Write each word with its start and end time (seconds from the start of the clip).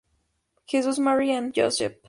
Jesus, 0.65 0.97
Mary 0.97 1.31
and 1.31 1.53
Joseph! 1.53 1.93